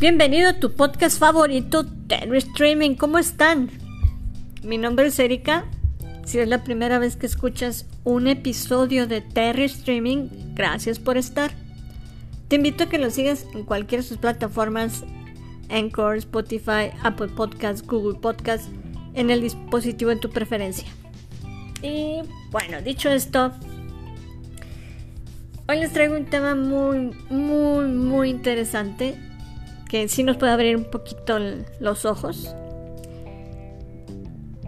Bienvenido 0.00 0.48
a 0.48 0.54
tu 0.54 0.72
podcast 0.72 1.18
favorito, 1.18 1.84
Terry 2.06 2.38
Streaming. 2.38 2.94
¿Cómo 2.94 3.18
están? 3.18 3.70
Mi 4.62 4.78
nombre 4.78 5.08
es 5.08 5.18
Erika. 5.18 5.66
Si 6.24 6.38
es 6.38 6.48
la 6.48 6.64
primera 6.64 6.98
vez 6.98 7.16
que 7.16 7.26
escuchas 7.26 7.84
un 8.04 8.26
episodio 8.26 9.06
de 9.06 9.20
Terry 9.20 9.64
Streaming, 9.64 10.54
gracias 10.54 10.98
por 10.98 11.18
estar. 11.18 11.50
Te 12.48 12.56
invito 12.56 12.84
a 12.84 12.88
que 12.88 12.96
lo 12.96 13.10
sigas 13.10 13.44
en 13.52 13.62
cualquiera 13.66 14.02
de 14.02 14.08
sus 14.08 14.16
plataformas, 14.16 15.04
Anchor, 15.68 16.16
Spotify, 16.16 16.92
Apple 17.02 17.28
Podcasts, 17.28 17.86
Google 17.86 18.18
Podcasts, 18.18 18.70
en 19.12 19.28
el 19.28 19.42
dispositivo 19.42 20.08
de 20.08 20.16
tu 20.16 20.30
preferencia. 20.30 20.88
Y 21.82 22.22
bueno, 22.50 22.80
dicho 22.80 23.10
esto, 23.10 23.52
hoy 25.68 25.78
les 25.78 25.92
traigo 25.92 26.16
un 26.16 26.24
tema 26.24 26.54
muy, 26.54 27.14
muy, 27.28 27.86
muy 27.88 28.30
interesante 28.30 29.28
que 29.90 30.06
sí 30.08 30.22
nos 30.22 30.36
puede 30.36 30.52
abrir 30.52 30.76
un 30.76 30.84
poquito 30.84 31.40
los 31.80 32.04
ojos, 32.04 32.54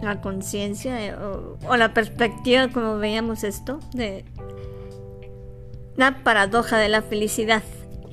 la 0.01 0.19
conciencia 0.19 1.05
eh, 1.05 1.15
o, 1.15 1.77
la 1.77 1.93
perspectiva 1.93 2.67
como 2.67 2.97
veíamos 2.97 3.45
esto 3.45 3.79
de 3.93 4.25
la 5.95 6.23
paradoja 6.23 6.77
de 6.77 6.89
la 6.89 7.01
felicidad. 7.01 7.63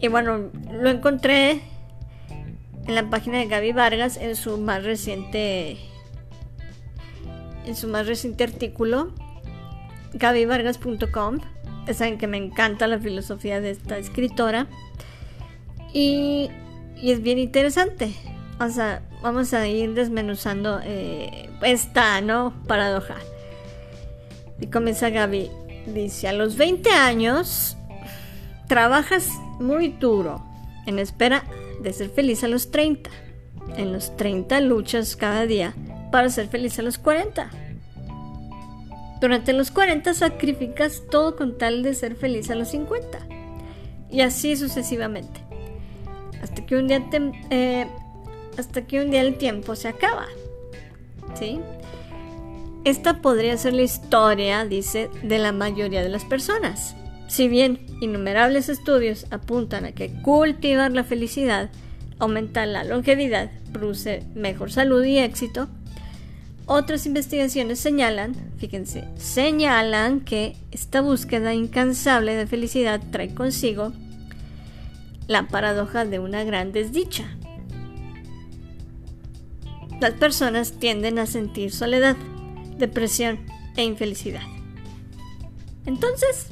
Y 0.00 0.06
bueno, 0.06 0.50
lo 0.70 0.88
encontré 0.88 1.62
en 2.86 2.94
la 2.94 3.10
página 3.10 3.38
de 3.38 3.46
Gaby 3.46 3.72
Vargas 3.72 4.16
en 4.16 4.36
su 4.36 4.56
más 4.58 4.84
reciente 4.84 5.78
en 7.66 7.74
su 7.74 7.88
más 7.88 8.06
reciente 8.06 8.44
artículo 8.44 9.12
gabyvargas.com 10.14 11.40
saben 11.92 12.18
que 12.18 12.28
me 12.28 12.36
encanta 12.36 12.86
la 12.86 13.00
filosofía 13.00 13.60
de 13.60 13.70
esta 13.70 13.98
escritora 13.98 14.68
y 15.92 16.50
y 17.02 17.12
es 17.12 17.22
bien 17.22 17.38
interesante. 17.38 18.12
O 18.58 18.68
sea, 18.68 19.02
vamos 19.22 19.54
a 19.54 19.66
ir 19.66 19.94
desmenuzando 19.94 20.80
eh, 20.84 21.48
esta, 21.62 22.20
¿no? 22.20 22.52
Paradoja. 22.66 23.16
Y 24.60 24.66
comienza 24.66 25.10
Gaby. 25.10 25.50
Dice, 25.86 26.28
a 26.28 26.32
los 26.32 26.56
20 26.56 26.90
años 26.90 27.76
trabajas 28.68 29.28
muy 29.58 29.88
duro 29.88 30.44
en 30.86 30.98
espera 30.98 31.44
de 31.82 31.92
ser 31.92 32.10
feliz 32.10 32.44
a 32.44 32.48
los 32.48 32.70
30. 32.70 33.10
En 33.76 33.92
los 33.92 34.16
30 34.16 34.60
luchas 34.60 35.16
cada 35.16 35.46
día 35.46 35.74
para 36.12 36.28
ser 36.28 36.48
feliz 36.48 36.78
a 36.78 36.82
los 36.82 36.98
40. 36.98 37.50
Durante 39.20 39.52
los 39.52 39.70
40 39.70 40.12
sacrificas 40.14 41.02
todo 41.10 41.36
con 41.36 41.56
tal 41.56 41.82
de 41.82 41.94
ser 41.94 42.14
feliz 42.14 42.50
a 42.50 42.54
los 42.54 42.68
50. 42.68 43.18
Y 44.10 44.20
así 44.20 44.56
sucesivamente 44.56 45.39
hasta 46.50 46.66
que 46.66 46.76
un 46.76 46.88
día 46.88 47.06
eh, 47.50 47.86
hasta 48.58 48.82
que 48.82 49.00
un 49.00 49.12
día 49.12 49.20
el 49.20 49.36
tiempo 49.36 49.76
se 49.76 49.88
acaba. 49.88 50.26
¿Sí? 51.34 51.60
Esta 52.84 53.22
podría 53.22 53.56
ser 53.56 53.74
la 53.74 53.82
historia, 53.82 54.64
dice, 54.64 55.10
de 55.22 55.38
la 55.38 55.52
mayoría 55.52 56.02
de 56.02 56.08
las 56.08 56.24
personas. 56.24 56.96
Si 57.28 57.46
bien 57.46 57.86
innumerables 58.00 58.68
estudios 58.68 59.26
apuntan 59.30 59.84
a 59.84 59.92
que 59.92 60.10
cultivar 60.22 60.90
la 60.90 61.04
felicidad 61.04 61.70
aumenta 62.18 62.66
la 62.66 62.82
longevidad, 62.82 63.50
produce 63.72 64.24
mejor 64.34 64.72
salud 64.72 65.04
y 65.04 65.18
éxito, 65.18 65.68
otras 66.66 67.06
investigaciones 67.06 67.78
señalan, 67.78 68.34
fíjense, 68.58 69.04
señalan 69.16 70.20
que 70.20 70.56
esta 70.72 71.00
búsqueda 71.00 71.54
incansable 71.54 72.34
de 72.34 72.46
felicidad 72.46 73.00
trae 73.12 73.34
consigo 73.34 73.92
la 75.30 75.46
paradoja 75.46 76.04
de 76.04 76.18
una 76.18 76.42
gran 76.42 76.72
desdicha. 76.72 77.22
Las 80.00 80.14
personas 80.14 80.72
tienden 80.72 81.20
a 81.20 81.26
sentir 81.26 81.70
soledad, 81.70 82.16
depresión 82.78 83.38
e 83.76 83.84
infelicidad. 83.84 84.42
Entonces, 85.86 86.48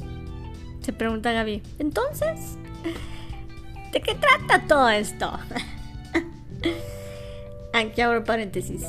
se 0.79 0.93
pregunta 0.93 1.33
Gaby, 1.33 1.61
entonces, 1.77 2.57
¿de 3.91 3.99
qué 3.99 4.15
trata 4.15 4.65
todo 4.65 4.87
esto? 4.87 5.29
Aquí 7.73 7.99
abro 7.99 8.23
paréntesis. 8.23 8.85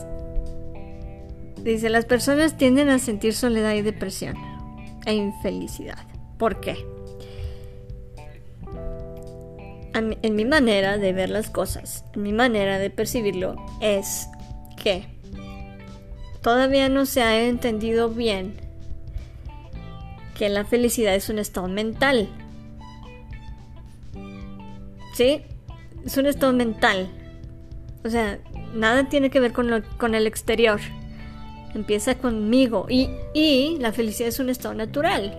Dice, 1.64 1.90
las 1.90 2.04
personas 2.04 2.56
tienden 2.56 2.90
a 2.90 3.00
sentir 3.00 3.34
soledad 3.34 3.74
y 3.74 3.82
depresión 3.82 4.36
e 5.04 5.14
infelicidad. 5.14 5.98
¿Por 6.38 6.60
qué? 6.60 6.76
En 9.94 10.36
mi 10.36 10.44
manera 10.44 10.98
de 10.98 11.12
ver 11.12 11.30
las 11.30 11.50
cosas, 11.50 12.04
en 12.14 12.22
mi 12.22 12.32
manera 12.32 12.78
de 12.78 12.90
percibirlo, 12.90 13.56
es 13.80 14.28
que 14.82 15.04
todavía 16.42 16.88
no 16.88 17.06
se 17.06 17.22
ha 17.22 17.46
entendido 17.46 18.08
bien 18.08 18.54
que 20.40 20.48
la 20.48 20.64
felicidad 20.64 21.14
es 21.14 21.28
un 21.28 21.38
estado 21.38 21.68
mental. 21.68 22.28
¿Sí? 25.14 25.42
Es 26.06 26.16
un 26.16 26.24
estado 26.24 26.54
mental. 26.54 27.10
O 28.04 28.08
sea, 28.08 28.38
nada 28.74 29.08
tiene 29.10 29.28
que 29.28 29.38
ver 29.38 29.52
con, 29.52 29.84
con 29.98 30.14
el 30.14 30.26
exterior. 30.26 30.80
Empieza 31.74 32.14
conmigo. 32.14 32.86
Y, 32.88 33.10
y 33.34 33.76
la 33.80 33.92
felicidad 33.92 34.28
es 34.30 34.38
un 34.38 34.48
estado 34.48 34.74
natural 34.74 35.38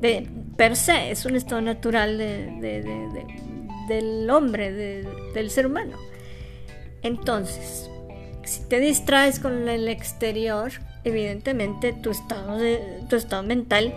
de 0.00 0.26
per 0.58 0.74
se, 0.74 1.12
es 1.12 1.24
un 1.24 1.36
estado 1.36 1.62
natural 1.62 2.18
del 2.18 4.28
hombre, 4.28 5.04
del 5.32 5.50
ser 5.50 5.66
humano. 5.66 5.96
Entonces, 7.02 7.88
si 8.44 8.64
te 8.64 8.80
distraes 8.80 9.38
con 9.38 9.68
el 9.68 9.86
exterior, 9.86 10.72
evidentemente 11.04 11.92
tu 11.92 12.10
estado, 12.10 12.58
tu 13.08 13.14
estado 13.14 13.44
mental 13.44 13.94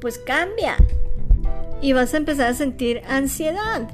pues 0.00 0.18
cambia 0.18 0.76
y 1.82 1.94
vas 1.94 2.14
a 2.14 2.18
empezar 2.18 2.52
a 2.52 2.54
sentir 2.54 3.02
ansiedad. 3.08 3.88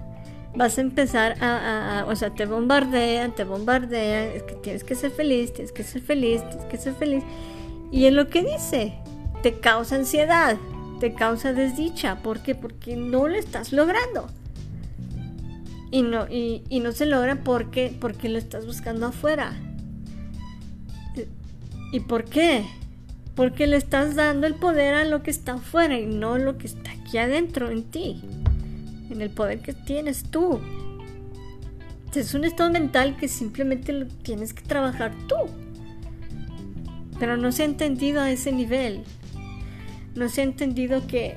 Vas 0.55 0.77
a 0.77 0.83
empezar 0.83 1.43
a, 1.43 2.05
o 2.07 2.15
sea, 2.15 2.35
te 2.35 2.45
bombardean, 2.45 3.35
te 3.35 3.45
bombardean, 3.45 4.37
es 4.37 4.43
que 4.43 4.55
tienes 4.57 4.85
que 4.85 4.95
ser 4.95 5.11
feliz, 5.11 5.55
tienes 5.55 5.73
que 5.73 5.83
ser 5.83 6.03
feliz, 6.03 6.47
tienes 6.51 6.67
que 6.67 6.77
ser 6.77 6.95
feliz. 6.95 7.25
Y 7.91 8.05
en 8.05 8.15
lo 8.15 8.29
que 8.29 8.43
dice, 8.43 8.93
te 9.43 9.59
causa 9.59 9.97
ansiedad 9.97 10.59
te 11.01 11.15
causa 11.15 11.53
desdicha. 11.53 12.17
¿Por 12.17 12.41
qué? 12.41 12.55
Porque 12.55 12.97
no 12.97 13.29
lo 13.29 13.37
estás 13.37 13.73
logrando. 13.73 14.29
Y 15.91 16.03
no, 16.03 16.27
y, 16.29 16.63
no 16.81 16.93
se 16.93 17.07
logra 17.07 17.37
porque, 17.45 17.97
porque 18.01 18.29
lo 18.29 18.39
estás 18.39 18.67
buscando 18.67 19.07
afuera. 19.07 19.57
¿Y 21.93 22.01
por 22.01 22.25
qué? 22.25 22.65
Porque 23.37 23.67
le 23.67 23.77
estás 23.77 24.17
dando 24.17 24.47
el 24.47 24.55
poder 24.55 24.95
a 24.95 25.05
lo 25.05 25.23
que 25.23 25.31
está 25.31 25.55
afuera 25.55 25.99
y 25.99 26.07
no 26.07 26.39
lo 26.39 26.59
que 26.59 26.67
está 26.67 26.91
aquí 26.91 27.19
adentro 27.19 27.71
en 27.71 27.85
ti. 27.85 28.23
En 29.11 29.21
el 29.21 29.31
poder 29.31 29.61
que 29.61 29.73
tienes 29.73 30.25
tú. 30.25 30.61
Es 32.13 32.35
un 32.35 32.45
estado 32.45 32.71
mental 32.71 33.17
que 33.17 33.29
simplemente 33.29 33.93
lo 33.93 34.07
tienes 34.07 34.53
que 34.53 34.63
trabajar 34.63 35.13
tú. 35.29 35.37
Pero 37.21 37.37
no 37.37 37.53
se 37.53 37.63
ha 37.63 37.67
entendido 37.67 38.21
a 38.21 38.31
ese 38.31 38.51
nivel 38.51 39.05
no 40.15 40.29
se 40.29 40.41
ha 40.41 40.45
entendido 40.45 41.07
que 41.07 41.37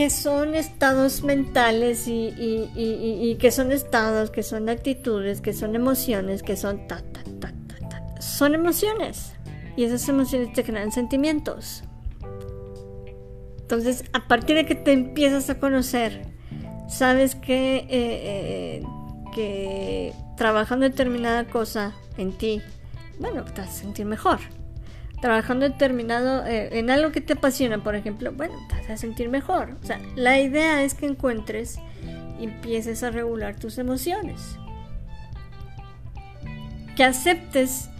que 0.00 0.08
son 0.08 0.54
estados 0.54 1.22
mentales 1.24 2.08
y, 2.08 3.36
que 3.38 3.50
son 3.50 3.70
estados, 3.70 4.30
que 4.30 4.42
son 4.42 4.70
actitudes, 4.70 5.42
que 5.42 5.52
son 5.52 5.74
emociones, 5.74 6.42
que 6.42 6.56
son 6.56 6.86
ta, 6.88 7.02
ta, 7.12 7.22
ta, 7.38 7.52
ta, 7.90 8.22
Son 8.22 8.54
emociones. 8.54 9.34
Y 9.76 9.84
esas 9.84 10.08
emociones 10.08 10.54
te 10.54 10.64
crean 10.64 10.90
sentimientos. 10.90 11.82
Entonces, 13.60 14.04
a 14.14 14.26
partir 14.26 14.56
de 14.56 14.64
que 14.64 14.74
te 14.74 14.92
empiezas 14.92 15.50
a 15.50 15.58
conocer, 15.58 16.22
sabes 16.88 17.34
que, 17.34 17.76
eh, 17.76 17.86
eh, 17.90 18.82
que 19.34 20.14
trabajando 20.38 20.88
determinada 20.88 21.44
cosa 21.44 21.92
en 22.16 22.32
ti, 22.32 22.62
bueno, 23.18 23.44
te 23.44 23.60
vas 23.60 23.68
a 23.68 23.72
sentir 23.72 24.06
mejor 24.06 24.40
trabajando 25.20 25.68
determinado 25.68 26.46
eh, 26.46 26.78
en 26.78 26.90
algo 26.90 27.12
que 27.12 27.20
te 27.20 27.34
apasiona, 27.34 27.82
por 27.82 27.94
ejemplo, 27.94 28.32
bueno, 28.32 28.54
te 28.68 28.76
vas 28.76 28.90
a 28.90 28.96
sentir 28.96 29.28
mejor. 29.28 29.76
O 29.82 29.86
sea, 29.86 30.00
la 30.16 30.40
idea 30.40 30.82
es 30.82 30.94
que 30.94 31.06
encuentres 31.06 31.78
y 32.38 32.44
empieces 32.44 33.02
a 33.02 33.10
regular 33.10 33.56
tus 33.56 33.78
emociones. 33.78 34.40
Que 36.96 37.04
aceptes 37.04 37.90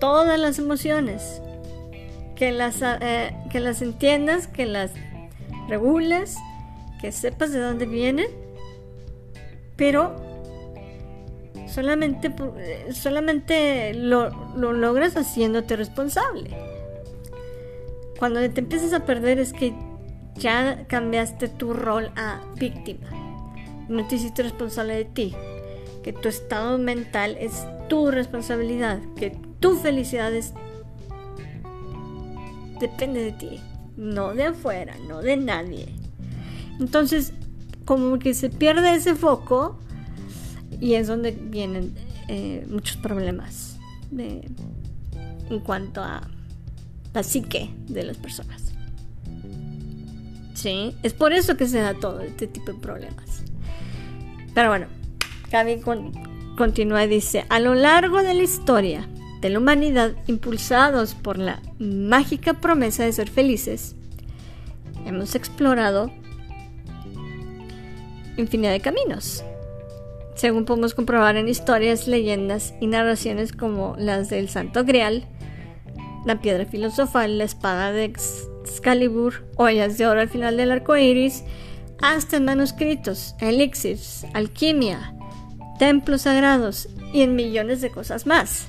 todas 0.00 0.38
las 0.38 0.58
emociones, 0.58 1.40
que 2.34 2.52
las, 2.52 2.82
eh, 2.82 3.34
que 3.50 3.60
las 3.60 3.82
entiendas, 3.82 4.46
que 4.46 4.66
las 4.66 4.92
regules, 5.68 6.36
que 7.00 7.12
sepas 7.12 7.52
de 7.52 7.60
dónde 7.60 7.86
vienen, 7.86 8.28
pero 9.76 10.25
Solamente, 11.76 12.32
solamente 12.94 13.92
lo, 13.92 14.30
logras 14.56 15.14
haciéndote 15.14 15.76
responsable. 15.76 16.48
Cuando 18.18 18.40
te 18.48 18.60
empiezas 18.60 18.94
a 18.94 19.04
perder 19.04 19.38
es 19.38 19.52
que 19.52 19.74
ya 20.36 20.86
cambiaste 20.86 21.48
tu 21.48 21.74
rol 21.74 22.10
a 22.16 22.40
víctima. 22.54 23.08
No 23.90 24.08
te 24.08 24.14
hiciste 24.14 24.42
responsable 24.42 24.96
de 24.96 25.04
ti. 25.04 25.34
Que 26.02 26.14
tu 26.14 26.30
estado 26.30 26.78
mental 26.78 27.36
es 27.38 27.66
tu 27.90 28.10
responsabilidad. 28.10 28.98
Que 29.14 29.36
tu 29.60 29.76
felicidad 29.76 30.34
es... 30.34 30.54
depende 32.80 33.22
de 33.22 33.32
ti. 33.32 33.60
No 33.98 34.32
de 34.32 34.44
afuera, 34.44 34.94
no 35.06 35.20
de 35.20 35.36
nadie. 35.36 35.88
Entonces, 36.80 37.34
como 37.84 38.18
que 38.18 38.32
se 38.32 38.48
pierde 38.48 38.94
ese 38.94 39.14
foco 39.14 39.78
y 40.80 40.94
es 40.94 41.06
donde 41.06 41.30
vienen 41.32 41.94
eh, 42.28 42.66
muchos 42.68 42.96
problemas 42.96 43.78
en 44.16 45.60
cuanto 45.64 46.02
a 46.02 46.28
la 47.14 47.22
psique 47.22 47.70
de 47.88 48.02
las 48.04 48.16
personas. 48.16 48.72
Sí, 50.54 50.94
es 51.02 51.12
por 51.12 51.32
eso 51.32 51.56
que 51.56 51.66
se 51.66 51.80
da 51.80 51.94
todo 51.94 52.20
este 52.20 52.46
tipo 52.46 52.72
de 52.72 52.78
problemas. 52.78 53.42
Pero 54.54 54.68
bueno, 54.68 54.86
Gaby 55.50 55.82
continúa 56.56 57.04
y 57.04 57.08
dice, 57.08 57.44
a 57.48 57.60
lo 57.60 57.74
largo 57.74 58.22
de 58.22 58.34
la 58.34 58.42
historia 58.42 59.08
de 59.40 59.50
la 59.50 59.58
humanidad, 59.58 60.14
impulsados 60.26 61.14
por 61.14 61.38
la 61.38 61.60
mágica 61.78 62.54
promesa 62.54 63.04
de 63.04 63.12
ser 63.12 63.28
felices, 63.28 63.94
hemos 65.04 65.34
explorado 65.34 66.10
infinidad 68.36 68.72
de 68.72 68.80
caminos. 68.80 69.44
Según 70.36 70.66
podemos 70.66 70.92
comprobar 70.92 71.36
en 71.36 71.48
historias, 71.48 72.06
leyendas 72.06 72.74
y 72.78 72.88
narraciones 72.88 73.52
como 73.52 73.96
las 73.98 74.28
del 74.28 74.50
Santo 74.50 74.84
Grial, 74.84 75.26
la 76.26 76.42
piedra 76.42 76.66
filosofal, 76.66 77.38
la 77.38 77.44
espada 77.44 77.90
de 77.90 78.04
Excalibur, 78.04 79.46
ollas 79.56 79.96
de 79.96 80.06
oro 80.06 80.20
al 80.20 80.28
final 80.28 80.58
del 80.58 80.72
arco 80.72 80.94
iris, 80.94 81.42
hasta 82.02 82.36
en 82.36 82.44
manuscritos, 82.44 83.34
elixirs, 83.40 84.26
alquimia, 84.34 85.14
templos 85.78 86.22
sagrados 86.22 86.90
y 87.14 87.22
en 87.22 87.34
millones 87.34 87.80
de 87.80 87.90
cosas 87.90 88.26
más. 88.26 88.68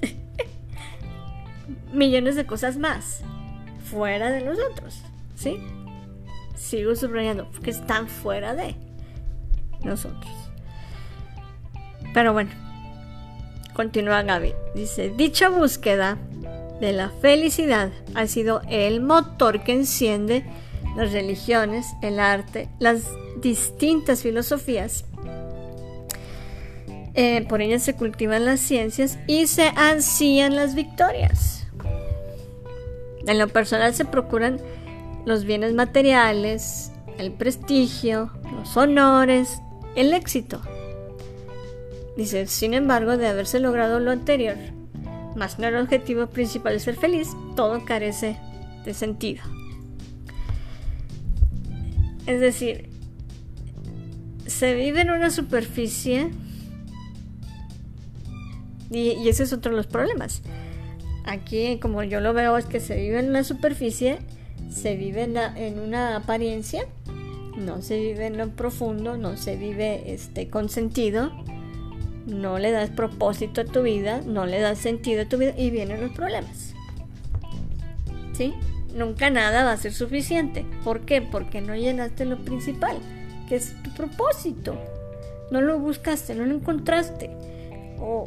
millones 1.92 2.36
de 2.36 2.46
cosas 2.46 2.78
más 2.78 3.20
fuera 3.84 4.30
de 4.30 4.40
nosotros, 4.40 5.02
¿sí? 5.34 5.58
Sigo 6.54 6.96
subrayando 6.96 7.50
que 7.62 7.70
están 7.70 8.08
fuera 8.08 8.54
de 8.54 8.76
nosotros. 9.84 10.32
Pero 12.12 12.32
bueno, 12.32 12.50
continúa 13.74 14.22
Gaby. 14.22 14.52
Dice, 14.74 15.10
dicha 15.16 15.48
búsqueda 15.48 16.18
de 16.80 16.92
la 16.92 17.10
felicidad 17.10 17.90
ha 18.14 18.26
sido 18.26 18.62
el 18.68 19.00
motor 19.00 19.62
que 19.62 19.72
enciende 19.72 20.44
las 20.96 21.12
religiones, 21.12 21.86
el 22.02 22.18
arte, 22.18 22.68
las 22.78 23.02
distintas 23.40 24.22
filosofías. 24.22 25.04
Eh, 27.14 27.44
por 27.48 27.60
ellas 27.60 27.82
se 27.82 27.94
cultivan 27.94 28.44
las 28.44 28.60
ciencias 28.60 29.18
y 29.26 29.46
se 29.46 29.72
ansían 29.76 30.56
las 30.56 30.74
victorias. 30.74 31.66
En 33.26 33.38
lo 33.38 33.48
personal 33.48 33.94
se 33.94 34.04
procuran 34.04 34.60
los 35.26 35.44
bienes 35.44 35.74
materiales, 35.74 36.92
el 37.18 37.32
prestigio, 37.32 38.30
los 38.56 38.76
honores, 38.76 39.60
el 39.96 40.12
éxito. 40.12 40.60
Dice, 42.16 42.46
sin 42.46 42.74
embargo, 42.74 43.16
de 43.16 43.26
haberse 43.26 43.60
logrado 43.60 44.00
lo 44.00 44.10
anterior, 44.10 44.56
más 45.36 45.58
no 45.58 45.68
el 45.68 45.76
objetivo 45.76 46.26
principal 46.26 46.74
de 46.74 46.80
ser 46.80 46.96
feliz, 46.96 47.28
todo 47.56 47.84
carece 47.84 48.36
de 48.84 48.94
sentido. 48.94 49.42
Es 52.26 52.40
decir, 52.40 52.90
se 54.46 54.74
vive 54.74 55.00
en 55.00 55.10
una 55.10 55.30
superficie 55.30 56.30
y, 58.90 59.28
ese 59.28 59.44
es 59.44 59.52
otro 59.52 59.70
de 59.70 59.76
los 59.76 59.86
problemas. 59.86 60.42
Aquí, 61.24 61.78
como 61.78 62.02
yo 62.02 62.20
lo 62.20 62.32
veo, 62.32 62.56
es 62.56 62.66
que 62.66 62.80
se 62.80 62.96
vive 62.96 63.20
en 63.20 63.28
una 63.30 63.44
superficie, 63.44 64.18
se 64.68 64.96
vive 64.96 65.22
en, 65.22 65.78
una 65.78 66.16
apariencia, 66.16 66.86
no 67.56 67.82
se 67.82 67.98
vive 67.98 68.26
en 68.26 68.38
lo 68.38 68.48
profundo, 68.50 69.16
no 69.16 69.36
se 69.36 69.56
vive 69.56 70.12
este, 70.12 70.48
con 70.48 70.68
sentido 70.68 71.30
no 72.30 72.58
le 72.58 72.70
das 72.70 72.90
propósito 72.90 73.62
a 73.62 73.64
tu 73.64 73.82
vida, 73.82 74.20
no 74.24 74.46
le 74.46 74.60
das 74.60 74.78
sentido 74.78 75.22
a 75.22 75.24
tu 75.26 75.38
vida 75.38 75.52
y 75.56 75.70
vienen 75.70 76.00
los 76.00 76.12
problemas. 76.12 76.74
¿Sí? 78.32 78.54
Nunca 78.94 79.30
nada 79.30 79.64
va 79.64 79.72
a 79.72 79.76
ser 79.76 79.92
suficiente. 79.92 80.64
¿Por 80.84 81.00
qué? 81.02 81.22
Porque 81.22 81.60
no 81.60 81.74
llenaste 81.74 82.24
lo 82.24 82.38
principal, 82.38 82.96
que 83.48 83.56
es 83.56 83.74
tu 83.82 83.92
propósito. 83.94 84.76
No 85.50 85.60
lo 85.60 85.78
buscaste, 85.78 86.34
no 86.34 86.46
lo 86.46 86.54
encontraste. 86.54 87.30
O, 87.98 88.26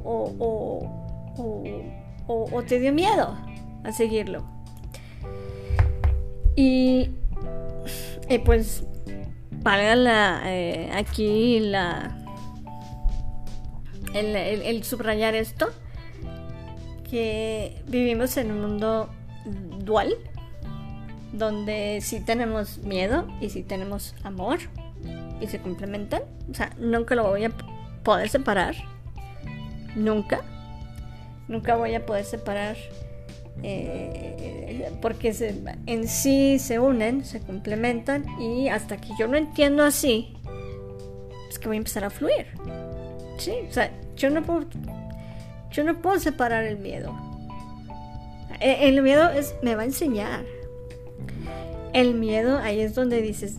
o, 1.38 2.48
o 2.52 2.64
te 2.64 2.80
dio 2.80 2.94
miedo 2.94 3.36
a 3.84 3.92
seguirlo. 3.92 4.44
Y, 6.56 7.10
y 8.30 8.38
pues, 8.46 8.84
valga 9.64 9.96
la, 9.96 10.42
eh, 10.46 10.92
aquí 10.94 11.60
la 11.62 12.18
el, 14.14 14.84
subrayar 14.84 15.34
esto, 15.36 15.68
que 17.10 17.82
vivimos 17.88 18.38
en 18.38 18.52
un 18.52 18.62
mundo 18.62 19.10
dual, 19.80 20.16
donde 21.32 22.00
sí 22.02 22.20
tenemos 22.20 22.80
miedo 22.80 23.28
y 23.42 23.50
sí 23.50 23.64
tenemos 23.64 24.16
amor 24.24 24.60
y 25.42 25.48
se 25.48 25.60
complementan. 25.60 26.24
O 26.52 26.54
sea, 26.54 26.76
nunca 26.78 27.16
lo 27.16 27.24
voy 27.28 27.46
a 27.46 27.52
poder 28.04 28.30
separar. 28.30 28.76
Nunca. 29.96 30.42
Nunca 31.48 31.76
voy 31.76 31.96
a 31.96 32.06
poder 32.06 32.26
separar 32.26 32.78
eh, 33.62 34.90
porque 35.02 35.34
en 35.86 36.08
sí 36.08 36.60
se 36.60 36.80
unen, 36.80 37.24
se 37.26 37.40
complementan 37.40 38.26
y 38.40 38.70
hasta 38.70 38.98
que 38.98 39.10
yo 39.20 39.28
no 39.28 39.38
entiendo 39.38 39.84
así, 39.84 40.34
es 41.50 41.60
que 41.60 41.68
voy 41.68 41.76
a 41.76 41.80
empezar 41.80 42.04
a 42.04 42.10
fluir. 42.10 42.48
Sí, 43.38 43.54
o 43.70 43.72
sea, 43.72 43.92
yo 44.16 44.30
no 44.30 44.44
puedo, 44.44 44.66
yo 45.72 45.84
no 45.84 46.02
puedo 46.02 46.20
separar 46.20 46.64
el 46.64 46.78
miedo. 46.78 47.14
E, 48.60 48.88
el, 48.88 49.02
miedo 49.02 49.30
es, 49.30 49.56
me 49.62 49.76
va 49.76 49.84
a 49.84 49.86
enseñar. 49.86 50.46
El 51.94 52.16
miedo 52.16 52.58
ahí 52.58 52.80
es 52.80 52.96
donde 52.96 53.22
dices, 53.22 53.58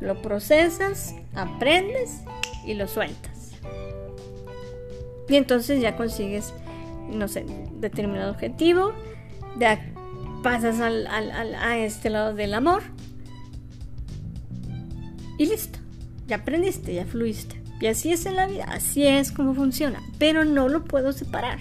lo 0.00 0.20
procesas, 0.22 1.14
aprendes 1.34 2.20
y 2.64 2.74
lo 2.74 2.86
sueltas. 2.86 3.52
Y 5.28 5.36
entonces 5.36 5.80
ya 5.80 5.96
consigues, 5.96 6.52
no 7.12 7.28
sé, 7.28 7.44
determinado 7.80 8.30
objetivo, 8.32 8.92
pasas 10.42 10.80
al, 10.80 11.06
a 11.06 11.78
este 11.78 12.10
lado 12.10 12.34
del 12.34 12.54
amor 12.54 12.82
y 15.40 15.46
listo, 15.46 15.78
ya 16.26 16.36
aprendiste, 16.36 16.94
ya 16.94 17.06
fluiste. 17.06 17.60
Y 17.80 17.86
así 17.86 18.12
es 18.12 18.26
en 18.26 18.36
la 18.36 18.46
vida, 18.46 18.64
así 18.68 19.06
es 19.06 19.32
como 19.32 19.54
funciona, 19.54 20.02
pero 20.18 20.44
no 20.44 20.68
lo 20.68 20.84
puedo 20.84 21.12
separar. 21.12 21.60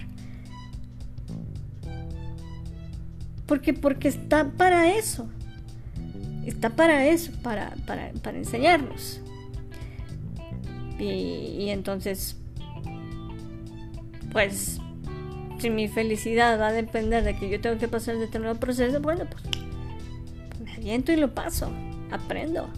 Porque, 3.46 3.74
porque 3.74 4.10
está 4.10 4.52
para 4.52 4.92
eso. 4.92 5.30
Está 6.46 6.72
para 6.72 7.08
eso, 7.08 7.32
para, 7.42 7.74
para, 7.86 8.12
para 8.22 8.38
enseñarnos. 8.38 9.22
Y, 11.00 11.70
entonces, 11.70 12.36
pues, 14.34 14.82
si 15.60 15.70
mi 15.70 15.88
felicidad 15.88 16.60
va 16.60 16.68
a 16.68 16.72
depender 16.72 17.24
de 17.24 17.36
que 17.36 17.50
yo 17.50 17.60
tengo 17.60 17.78
que 17.78 17.88
pasar 17.88 18.18
determinado 18.18 18.60
proceso, 18.60 19.00
bueno, 19.02 19.26
pues 19.30 19.44
me 20.64 20.74
aviento 20.74 21.12
y 21.12 21.18
lo 21.18 21.34
paso, 21.34 21.72
aprendo. 22.12 22.70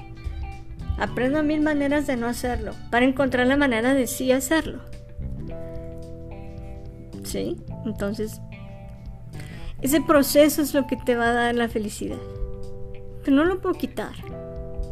Aprendo 0.97 1.41
mil 1.43 1.61
maneras 1.61 2.05
de 2.07 2.17
no 2.17 2.27
hacerlo 2.27 2.73
para 2.89 3.05
encontrar 3.05 3.47
la 3.47 3.57
manera 3.57 3.93
de 3.93 4.07
sí 4.07 4.31
hacerlo. 4.31 4.81
¿Sí? 7.23 7.57
Entonces, 7.85 8.41
ese 9.81 10.01
proceso 10.01 10.61
es 10.61 10.73
lo 10.73 10.85
que 10.85 10.97
te 10.97 11.15
va 11.15 11.29
a 11.29 11.33
dar 11.33 11.55
la 11.55 11.69
felicidad. 11.69 12.19
Pero 13.23 13.37
no 13.37 13.45
lo 13.45 13.61
puedo 13.61 13.75
quitar. 13.75 14.13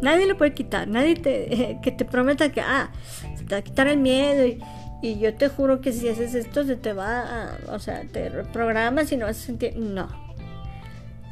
Nadie 0.01 0.27
lo 0.27 0.37
puede 0.37 0.53
quitar. 0.53 0.87
Nadie 0.87 1.15
que 1.83 1.91
te 1.91 2.05
prometa 2.05 2.51
que, 2.51 2.61
ah, 2.61 2.91
se 3.35 3.43
te 3.43 3.55
va 3.55 3.59
a 3.59 3.63
quitar 3.63 3.87
el 3.87 3.97
miedo 3.97 4.45
y, 4.45 4.59
y 5.01 5.19
yo 5.19 5.33
te 5.35 5.49
juro 5.49 5.81
que 5.81 5.93
si 5.93 6.09
haces 6.09 6.35
esto 6.35 6.63
se 6.63 6.75
te 6.75 6.93
va 6.93 7.21
a, 7.21 7.57
o 7.69 7.79
sea, 7.79 8.03
te 8.03 8.29
reprogramas 8.29 9.11
y 9.11 9.17
no 9.17 9.25
vas 9.25 9.37
a 9.37 9.45
sentir, 9.45 9.77
no. 9.77 10.07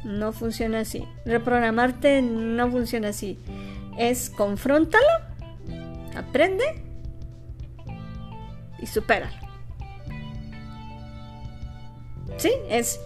No 0.04 0.32
funciona 0.32 0.80
así. 0.80 1.04
Reprogramarte 1.24 2.22
no 2.22 2.70
funciona 2.70 3.08
así 3.08 3.38
es 3.98 4.30
confróntalo, 4.30 5.06
aprende 6.16 6.64
y 8.78 8.86
supéralo. 8.86 9.36
¿Sí? 12.36 12.52
Es 12.70 13.00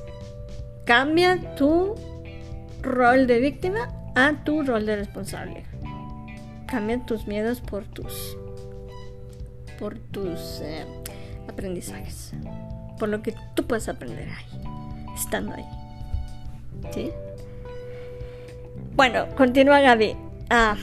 cambia 0.85 1.54
tu 1.57 1.95
rol 2.83 3.26
de 3.26 3.40
víctima 3.40 3.88
a 4.14 4.45
tu 4.45 4.62
rol 4.62 4.85
de 4.85 4.97
responsable. 4.97 5.64
Cambia 6.66 7.04
tus 7.04 7.26
miedos 7.26 7.61
por 7.61 7.85
tus 7.85 8.37
por 9.79 9.99
tus 9.99 10.61
eh, 10.62 10.85
aprendizajes, 11.49 12.33
por 12.99 13.09
lo 13.09 13.23
que 13.23 13.35
tú 13.55 13.67
puedes 13.67 13.88
aprender 13.88 14.29
ahí, 14.29 14.62
estando 15.14 15.55
ahí. 15.55 15.64
¿Sí? 16.93 17.11
Bueno, 18.95 19.26
continúa 19.37 19.81
Gaby. 19.81 20.17
Ah, 20.50 20.76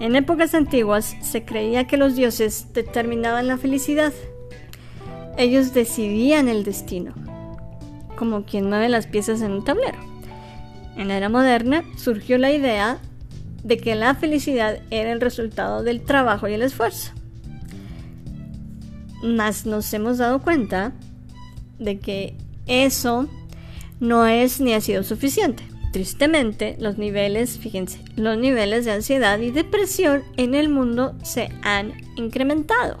en 0.00 0.16
épocas 0.16 0.54
antiguas 0.54 1.16
se 1.20 1.44
creía 1.44 1.86
que 1.86 1.96
los 1.96 2.16
dioses 2.16 2.72
determinaban 2.72 3.46
la 3.46 3.58
felicidad. 3.58 4.12
Ellos 5.36 5.72
decidían 5.72 6.48
el 6.48 6.64
destino, 6.64 7.14
como 8.16 8.44
quien 8.44 8.68
mueve 8.68 8.88
las 8.88 9.06
piezas 9.06 9.40
en 9.40 9.52
un 9.52 9.64
tablero. 9.64 9.98
En 10.96 11.08
la 11.08 11.16
era 11.16 11.28
moderna 11.28 11.84
surgió 11.96 12.38
la 12.38 12.52
idea 12.52 12.98
de 13.64 13.78
que 13.78 13.94
la 13.94 14.14
felicidad 14.14 14.78
era 14.90 15.10
el 15.10 15.20
resultado 15.20 15.82
del 15.82 16.02
trabajo 16.02 16.46
y 16.46 16.52
el 16.52 16.62
esfuerzo. 16.62 17.12
Mas 19.22 19.64
nos 19.64 19.92
hemos 19.94 20.18
dado 20.18 20.42
cuenta 20.42 20.92
de 21.78 21.98
que 21.98 22.36
eso 22.66 23.28
no 24.00 24.26
es 24.26 24.60
ni 24.60 24.74
ha 24.74 24.80
sido 24.80 25.02
suficiente. 25.02 25.64
Tristemente, 25.92 26.76
los 26.78 26.98
niveles, 26.98 27.58
fíjense, 27.58 28.00
los 28.16 28.36
niveles 28.36 28.84
de 28.84 28.92
ansiedad 28.92 29.38
y 29.38 29.50
depresión 29.50 30.22
en 30.36 30.54
el 30.54 30.68
mundo 30.68 31.16
se 31.22 31.50
han 31.62 31.92
incrementado 32.16 32.98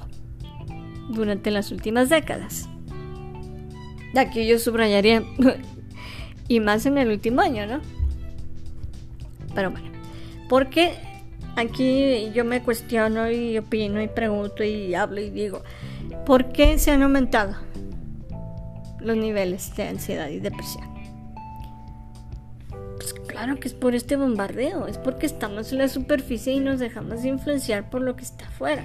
durante 1.10 1.50
las 1.50 1.72
últimas 1.72 2.08
décadas. 2.08 2.68
Aquí 4.16 4.46
yo 4.46 4.58
subrayaría, 4.58 5.22
y 6.48 6.60
más 6.60 6.86
en 6.86 6.96
el 6.96 7.08
último 7.08 7.40
año, 7.40 7.66
¿no? 7.66 7.80
Pero 9.54 9.72
bueno, 9.72 9.93
porque 10.54 10.94
aquí 11.56 12.30
yo 12.32 12.44
me 12.44 12.62
cuestiono 12.62 13.28
y 13.28 13.58
opino 13.58 14.00
y 14.00 14.06
pregunto 14.06 14.62
y 14.62 14.94
hablo 14.94 15.20
y 15.20 15.30
digo, 15.30 15.64
¿por 16.24 16.52
qué 16.52 16.78
se 16.78 16.92
han 16.92 17.02
aumentado 17.02 17.56
los 19.00 19.16
niveles 19.16 19.74
de 19.74 19.88
ansiedad 19.88 20.28
y 20.28 20.38
depresión? 20.38 20.84
Pues 22.98 23.14
claro 23.26 23.58
que 23.58 23.66
es 23.66 23.74
por 23.74 23.96
este 23.96 24.14
bombardeo, 24.14 24.86
es 24.86 24.96
porque 24.96 25.26
estamos 25.26 25.72
en 25.72 25.78
la 25.78 25.88
superficie 25.88 26.52
y 26.52 26.60
nos 26.60 26.78
dejamos 26.78 27.24
influenciar 27.24 27.90
por 27.90 28.02
lo 28.02 28.14
que 28.14 28.22
está 28.22 28.46
afuera. 28.46 28.84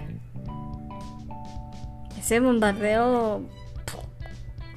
Ese 2.17 2.39
bombardeo 2.39 3.43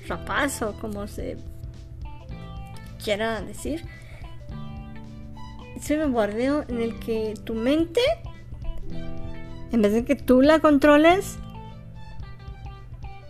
rapazo, 0.06 0.74
como 0.78 1.06
se 1.06 1.38
quiera 3.02 3.40
decir, 3.40 3.82
ese 5.82 5.98
bombardeo 5.98 6.64
en 6.68 6.80
el 6.80 6.98
que 7.00 7.34
tu 7.42 7.54
mente, 7.54 8.00
en 9.72 9.82
vez 9.82 9.92
de 9.92 10.04
que 10.04 10.14
tú 10.14 10.40
la 10.40 10.60
controles, 10.60 11.38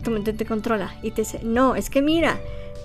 tu 0.04 0.10
mente 0.10 0.34
te 0.34 0.44
controla 0.44 0.94
y 1.02 1.12
te 1.12 1.22
dice, 1.22 1.40
no, 1.42 1.76
es 1.76 1.88
que 1.88 2.02
mira, 2.02 2.38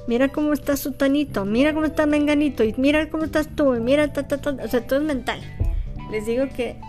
mira 0.08 0.30
cómo 0.30 0.54
está 0.54 0.78
su 0.78 0.94
tanito, 0.94 1.44
mira 1.44 1.74
cómo 1.74 1.86
está 1.86 2.06
menganito, 2.06 2.64
y 2.64 2.74
mira 2.78 3.10
cómo 3.10 3.26
estás 3.26 3.50
tú, 3.58 3.76
y 3.76 3.82
mira, 3.82 4.14
ta, 4.14 4.26
ta, 4.26 4.38
ta, 4.38 4.52
o 4.52 4.68
sea, 4.70 4.88
todo 4.88 5.00
es 5.00 5.06
mental. 5.06 5.42
Les 6.12 6.26
digo 6.26 6.48
que 6.56 6.80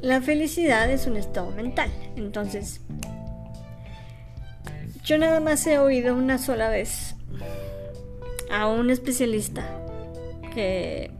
la 0.00 0.20
felicidad 0.20 0.90
es 0.90 1.06
un 1.06 1.16
estado 1.16 1.52
mental. 1.52 1.92
Entonces, 2.16 2.80
yo 5.04 5.18
nada 5.18 5.38
más 5.38 5.64
he 5.68 5.78
oído 5.78 6.16
una 6.16 6.38
sola 6.38 6.68
vez 6.68 7.14
a 8.50 8.66
un 8.66 8.90
especialista 8.90 9.79
que 10.54 11.10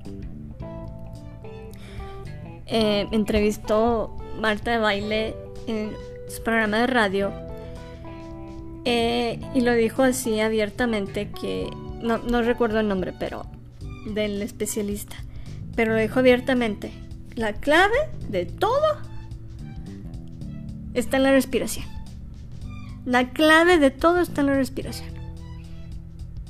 eh, 2.66 3.06
entrevistó 3.10 4.16
Marta 4.40 4.72
de 4.72 4.78
Baile 4.78 5.36
en 5.66 5.92
su 6.28 6.42
programa 6.42 6.78
de 6.78 6.86
radio 6.86 7.32
eh, 8.84 9.40
y 9.54 9.60
lo 9.60 9.72
dijo 9.72 10.02
así 10.02 10.40
abiertamente 10.40 11.30
que 11.30 11.68
no, 12.00 12.18
no 12.18 12.42
recuerdo 12.42 12.80
el 12.80 12.88
nombre 12.88 13.12
pero 13.18 13.46
del 14.06 14.40
especialista 14.42 15.16
pero 15.74 15.92
lo 15.94 16.00
dijo 16.00 16.18
abiertamente 16.18 16.92
la 17.34 17.52
clave 17.52 17.96
de 18.28 18.46
todo 18.46 19.10
está 20.94 21.16
en 21.16 21.22
la 21.22 21.32
respiración. 21.32 21.86
La 23.04 23.30
clave 23.30 23.78
de 23.78 23.90
todo 23.90 24.20
está 24.20 24.42
en 24.42 24.48
la 24.48 24.54
respiración 24.54 25.19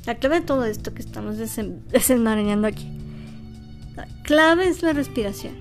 la 0.07 0.15
clave 0.17 0.41
de 0.41 0.47
todo 0.47 0.65
esto 0.65 0.95
que 0.95 1.03
estamos 1.03 1.37
desenmarañando 1.37 2.67
aquí. 2.67 2.89
La 3.97 4.07
clave 4.23 4.69
es 4.69 4.83
la 4.83 4.93
respiración. 4.93 5.55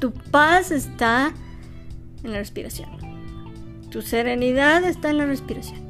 Tu 0.00 0.12
paz 0.12 0.70
está 0.70 1.34
en 2.22 2.32
la 2.32 2.38
respiración. 2.38 2.88
Tu 3.90 4.02
serenidad 4.02 4.84
está 4.84 5.10
en 5.10 5.18
la 5.18 5.26
respiración. 5.26 5.80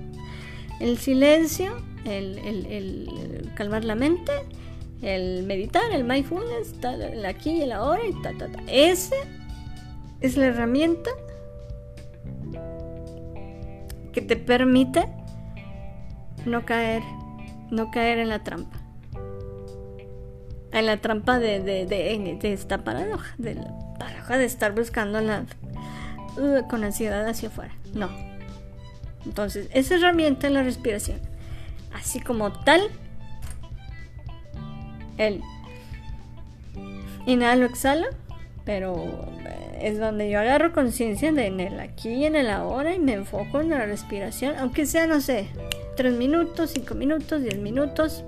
El 0.80 0.98
silencio, 0.98 1.76
el, 2.04 3.50
calmar 3.54 3.84
la 3.84 3.94
mente, 3.94 4.32
el 5.02 5.44
meditar, 5.44 5.90
el 5.92 6.04
mindfulness, 6.04 6.74
el 6.82 7.24
aquí 7.26 7.50
y 7.50 7.62
el 7.62 7.72
ahora 7.72 8.06
y 8.06 8.22
ta, 8.22 8.32
ta, 8.38 8.48
ta. 8.48 8.62
Ese 8.66 9.16
es 10.20 10.36
la 10.36 10.46
herramienta 10.46 11.10
que 14.12 14.22
te 14.22 14.36
permite 14.36 15.06
no 16.44 16.64
caer 16.64 17.02
no 17.70 17.90
caer 17.90 18.18
en 18.18 18.28
la 18.28 18.42
trampa. 18.44 18.78
En 20.72 20.86
la 20.86 20.98
trampa 20.98 21.38
de, 21.38 21.60
de, 21.60 22.38
esta 22.52 22.84
paradoja, 22.84 23.34
de 23.38 23.54
la 23.54 23.74
paradoja 23.98 24.36
de 24.36 24.44
estar 24.44 24.74
buscando 24.74 25.20
la, 25.20 25.44
uh, 26.36 26.68
con 26.68 26.84
ansiedad 26.84 27.26
hacia 27.26 27.48
afuera. 27.48 27.72
No. 27.94 28.10
Entonces, 29.24 29.68
esa 29.72 29.96
herramienta 29.96 30.46
es 30.46 30.52
la 30.52 30.62
respiración. 30.62 31.20
Así 31.92 32.20
como 32.20 32.52
tal, 32.52 32.82
el 35.16 35.42
inhalo, 37.26 37.66
exhalo, 37.66 38.06
pero 38.64 39.37
es 39.80 39.98
donde 39.98 40.30
yo 40.30 40.40
agarro 40.40 40.72
conciencia 40.72 41.32
de 41.32 41.46
en 41.46 41.60
el 41.60 41.80
aquí 41.80 42.10
y 42.10 42.24
en 42.26 42.36
el 42.36 42.50
ahora 42.50 42.94
y 42.94 42.98
me 42.98 43.14
enfoco 43.14 43.60
en 43.60 43.70
la 43.70 43.84
respiración, 43.86 44.54
aunque 44.58 44.86
sea, 44.86 45.06
no 45.06 45.20
sé, 45.20 45.48
3 45.96 46.14
minutos, 46.14 46.70
5 46.74 46.94
minutos, 46.94 47.42
10 47.42 47.58
minutos. 47.58 48.24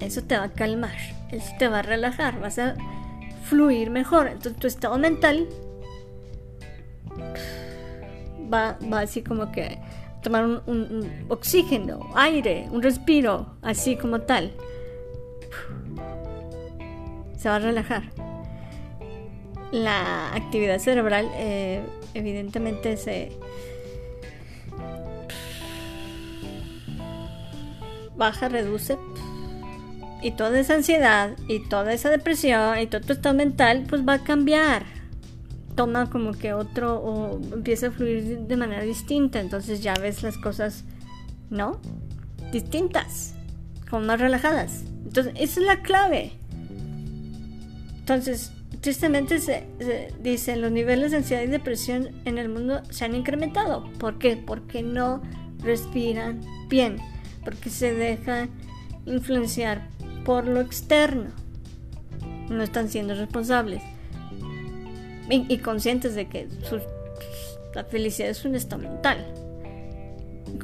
Eso 0.00 0.22
te 0.22 0.36
va 0.36 0.44
a 0.44 0.52
calmar, 0.52 0.96
eso 1.30 1.52
te 1.58 1.68
va 1.68 1.80
a 1.80 1.82
relajar, 1.82 2.40
vas 2.40 2.58
a 2.58 2.74
fluir 3.44 3.90
mejor. 3.90 4.28
Entonces 4.28 4.56
tu 4.56 4.66
estado 4.66 4.98
mental 4.98 5.48
va, 8.52 8.78
va 8.92 9.00
así 9.00 9.22
como 9.22 9.50
que 9.52 9.78
tomar 10.22 10.44
un, 10.44 11.26
oxígeno, 11.28 12.10
aire, 12.14 12.68
un 12.70 12.82
respiro, 12.82 13.54
así 13.62 13.96
como 13.96 14.20
tal. 14.20 14.52
Se 17.36 17.48
va 17.48 17.56
a 17.56 17.60
relajar. 17.60 18.27
La 19.72 20.34
actividad 20.34 20.78
cerebral 20.78 21.28
eh, 21.34 21.82
evidentemente 22.14 22.96
se 22.96 23.32
baja, 28.16 28.48
reduce. 28.48 28.98
Y 30.20 30.32
toda 30.32 30.58
esa 30.58 30.74
ansiedad 30.74 31.36
y 31.46 31.60
toda 31.68 31.92
esa 31.92 32.10
depresión 32.10 32.78
y 32.80 32.86
todo 32.86 33.00
tu 33.02 33.12
estado 33.12 33.34
mental, 33.34 33.86
pues 33.88 34.06
va 34.06 34.14
a 34.14 34.24
cambiar. 34.24 34.84
Toma 35.76 36.10
como 36.10 36.32
que 36.32 36.52
otro 36.52 36.98
o 36.98 37.40
empieza 37.54 37.86
a 37.86 37.90
fluir 37.92 38.40
de 38.40 38.56
manera 38.56 38.82
distinta. 38.82 39.38
Entonces 39.38 39.80
ya 39.80 39.94
ves 39.94 40.24
las 40.24 40.36
cosas, 40.36 40.84
¿no? 41.50 41.80
Distintas, 42.50 43.34
como 43.88 44.06
más 44.06 44.18
relajadas. 44.18 44.82
Entonces, 45.04 45.34
esa 45.36 45.60
es 45.60 45.66
la 45.66 45.82
clave. 45.82 46.32
Entonces, 48.00 48.52
tristemente 48.80 49.38
se, 49.38 49.66
se, 49.78 50.12
dice, 50.20 50.56
los 50.56 50.70
niveles 50.70 51.10
de 51.10 51.18
ansiedad 51.18 51.42
y 51.42 51.46
depresión 51.46 52.10
en 52.24 52.38
el 52.38 52.48
mundo 52.48 52.82
se 52.90 53.04
han 53.04 53.14
incrementado. 53.14 53.90
¿Por 53.98 54.18
qué? 54.18 54.36
Porque 54.36 54.82
no 54.82 55.22
respiran 55.62 56.40
bien 56.68 56.98
porque 57.48 57.70
se 57.70 57.94
dejan 57.94 58.50
influenciar 59.06 59.88
por 60.26 60.46
lo 60.46 60.60
externo. 60.60 61.30
No 62.50 62.62
están 62.62 62.90
siendo 62.90 63.14
responsables 63.14 63.82
y, 65.30 65.58
conscientes 65.58 66.14
de 66.14 66.28
que 66.28 66.46
la 67.74 67.84
felicidad 67.84 68.28
es 68.28 68.44
un 68.44 68.54
estado 68.54 68.82
mental. 68.82 69.26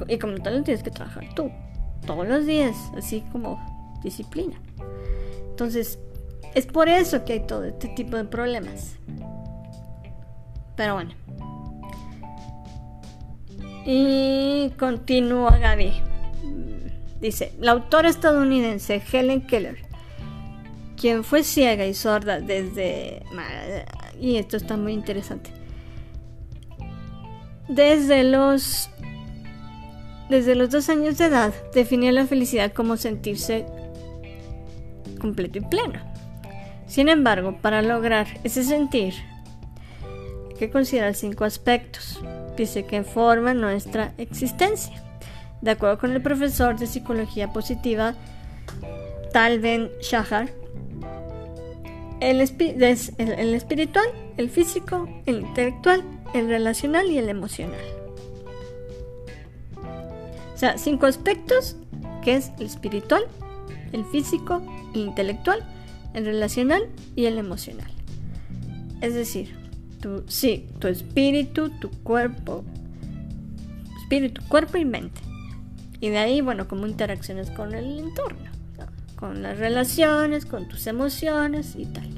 Y 0.09 0.19
como 0.19 0.37
tal 0.39 0.59
lo 0.59 0.63
tienes 0.63 0.83
que 0.83 0.91
trabajar 0.91 1.35
tú, 1.35 1.51
todos 2.07 2.29
los 2.29 2.45
días, 2.45 2.77
así 2.97 3.23
como 3.33 3.59
disciplina. 4.03 4.61
Entonces, 5.49 5.99
es 6.55 6.67
por 6.67 6.89
eso 6.89 7.25
que 7.25 7.35
hay 7.35 7.41
todo 7.41 7.65
este 7.65 7.89
tipo 7.89 8.17
de 8.17 8.25
problemas. 8.25 8.97
Pero 10.77 10.95
bueno. 10.95 11.13
Y 13.87 14.71
continúa 14.79 15.59
Gaby 15.59 15.93
Dice, 17.25 17.55
la 17.59 17.73
autora 17.73 18.11
estadounidense 18.11 19.01
Helen 19.11 19.47
Keller, 19.47 19.79
quien 20.95 21.25
fue 21.25 21.43
ciega 21.43 21.87
y 21.87 21.95
sorda 21.95 22.39
desde... 22.39 23.23
Y 24.21 24.37
esto 24.37 24.59
está 24.59 24.77
muy 24.77 24.93
interesante. 24.93 25.51
Desde 27.67 28.25
los... 28.25 28.91
Desde 30.29 30.55
los 30.55 30.69
dos 30.69 30.91
años 30.91 31.17
de 31.17 31.25
edad 31.25 31.55
definió 31.75 32.13
la 32.13 32.27
felicidad 32.27 32.75
como 32.75 32.99
sentirse 32.99 33.65
completo 35.19 35.61
y 35.61 35.63
pleno. 35.63 36.14
Sin 36.87 37.09
embargo, 37.09 37.57
para 37.61 37.83
lograr 37.83 38.27
ese 38.45 38.63
sentir, 38.65 39.15
hay 40.49 40.55
que 40.57 40.71
considerar 40.71 41.15
cinco 41.15 41.45
aspectos, 41.45 42.21
dice 42.57 42.85
que 42.85 43.03
forman 43.03 43.61
nuestra 43.61 44.13
existencia. 44.19 45.03
De 45.61 45.73
acuerdo 45.73 45.99
con 45.99 46.13
el 46.13 46.23
profesor 46.23 46.79
de 46.79 46.87
psicología 46.87 47.53
positiva 47.53 48.15
Tal 49.33 49.61
Ben 49.61 49.91
Shahar, 50.01 50.51
el, 52.21 52.41
el 52.41 53.55
espiritual, 53.55 54.07
el 54.37 54.51
físico, 54.51 55.09
el 55.27 55.41
intelectual, 55.41 56.05
el 56.35 56.49
relacional 56.49 57.11
y 57.11 57.19
el 57.19 57.29
emocional. 57.29 57.81
O 60.55 60.57
sea, 60.57 60.79
cinco 60.79 61.07
aspectos 61.07 61.77
que 62.23 62.37
es 62.37 62.53
el 62.59 62.67
espiritual, 62.67 63.25
el 63.93 64.05
físico, 64.05 64.63
el 64.95 65.01
intelectual, 65.01 65.65
el 66.15 66.25
relacional 66.25 66.89
y 67.15 67.27
el 67.27 67.39
emocional. 67.39 67.91
Es 69.01 69.15
decir, 69.15 69.55
tu, 70.01 70.25
sí, 70.29 70.67
tu 70.79 70.89
espíritu, 70.89 71.71
tu 71.81 71.91
cuerpo, 71.91 72.65
espíritu, 74.01 74.41
cuerpo 74.49 74.79
y 74.79 74.85
mente. 74.85 75.21
Y 76.01 76.11
de 76.11 76.19
ahí, 76.19 76.41
bueno, 76.41 76.69
cómo 76.69 76.87
interacciones 76.87 77.51
con 77.51 77.75
el 77.75 77.99
entorno, 77.99 78.51
con 79.17 79.43
las 79.43 79.59
relaciones, 79.59 80.47
con 80.47 80.69
tus 80.69 80.87
emociones 80.87 81.75
y 81.77 81.87
tal. 81.87 82.09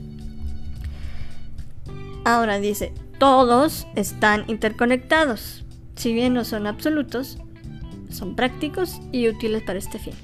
Ahora 2.25 2.59
dice, 2.59 2.93
todos 3.19 3.87
están 3.95 4.45
interconectados. 4.49 5.65
Si 5.95 6.13
bien 6.13 6.35
no 6.35 6.45
son 6.45 6.67
absolutos, 6.67 7.39
son 8.11 8.35
prácticos 8.35 9.01
y 9.13 9.29
útiles 9.29 9.63
para 9.63 9.79
este 9.79 9.99
fin. 9.99 10.15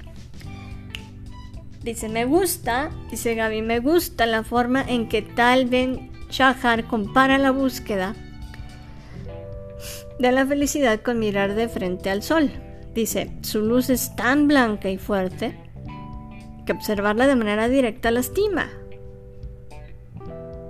Dice, 1.83 2.07
me 2.07 2.23
gusta, 2.23 2.91
dice 3.11 3.35
Gaby, 3.35 3.61
me 3.61 3.79
gusta 3.79 4.25
la 4.25 4.43
forma 4.43 4.81
en 4.81 5.09
que 5.09 5.21
Tal 5.21 5.65
Ben 5.65 6.11
Shahar 6.29 6.85
compara 6.85 7.37
la 7.37 7.51
búsqueda 7.51 8.15
de 10.17 10.31
la 10.31 10.45
felicidad 10.45 11.01
con 11.01 11.19
mirar 11.19 11.55
de 11.55 11.67
frente 11.67 12.09
al 12.09 12.23
sol. 12.23 12.51
Dice, 12.93 13.31
su 13.41 13.61
luz 13.61 13.89
es 13.89 14.15
tan 14.15 14.47
blanca 14.47 14.89
y 14.89 14.97
fuerte 14.97 15.57
que 16.65 16.71
observarla 16.71 17.27
de 17.27 17.35
manera 17.35 17.67
directa 17.67 18.11
lastima. 18.11 18.69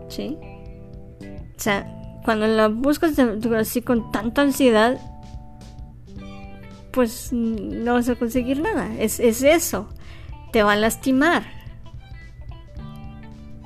¿Sí? 0.09 0.37
O 1.55 1.59
sea, 1.59 2.19
cuando 2.25 2.47
la 2.47 2.69
buscas 2.69 3.17
así 3.19 3.81
con 3.83 4.11
tanta 4.11 4.41
ansiedad, 4.41 4.99
pues 6.91 7.31
no 7.31 7.93
vas 7.93 8.09
a 8.09 8.15
conseguir 8.15 8.61
nada. 8.61 8.89
Es, 8.97 9.19
es 9.19 9.43
eso. 9.43 9.89
Te 10.53 10.63
va 10.63 10.73
a 10.73 10.77
lastimar. 10.77 11.43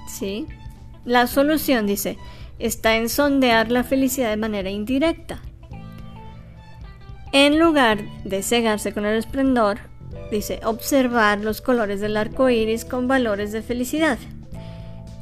¿Sí? 0.07 0.47
La 1.05 1.27
solución, 1.27 1.85
dice, 1.85 2.17
está 2.59 2.95
en 2.95 3.09
sondear 3.09 3.69
la 3.69 3.83
felicidad 3.83 4.29
de 4.29 4.37
manera 4.37 4.69
indirecta. 4.69 5.41
En 7.33 7.59
lugar 7.59 7.99
de 8.23 8.41
cegarse 8.41 8.93
con 8.93 9.05
el 9.05 9.17
esplendor, 9.17 9.79
dice 10.31 10.61
observar 10.63 11.41
los 11.41 11.61
colores 11.61 11.99
del 11.99 12.15
arco 12.15 12.49
iris 12.49 12.85
con 12.85 13.07
valores 13.07 13.51
de 13.51 13.61
felicidad. 13.61 14.17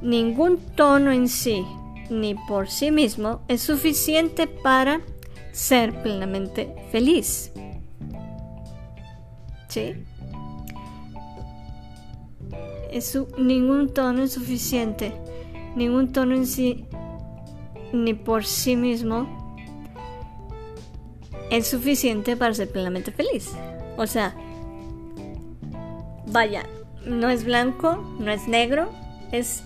Ningún 0.02 0.60
tono 0.76 1.12
en 1.12 1.28
sí, 1.28 1.66
ni 2.12 2.36
por 2.48 2.70
sí 2.70 2.92
mismo, 2.92 3.42
es 3.48 3.64
suficiente 3.64 4.46
para 4.46 5.02
ser 5.52 6.04
plenamente 6.04 6.76
feliz. 6.92 7.52
¿Sí? 9.68 9.96
Ningún 13.38 13.94
tono 13.94 14.24
es 14.24 14.34
suficiente. 14.34 15.14
Ningún 15.76 16.14
tono 16.14 16.36
en 16.36 16.48
sí, 16.48 16.86
ni 17.92 18.14
por 18.14 18.46
sí 18.46 18.76
mismo, 18.76 19.28
es 21.52 21.68
suficiente 21.68 22.38
para 22.38 22.54
ser 22.54 22.72
plenamente 22.72 23.12
feliz. 23.12 23.52
O 23.98 24.08
sea, 24.08 24.36
vaya, 26.28 26.64
no 27.06 27.30
es 27.30 27.44
blanco, 27.44 27.98
no 28.20 28.32
es 28.32 28.48
negro, 28.48 28.90
es 29.32 29.64